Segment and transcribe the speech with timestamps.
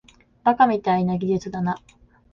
[0.43, 1.77] バカみたいな技術だな